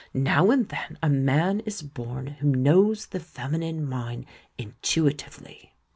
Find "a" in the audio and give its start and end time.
1.03-1.09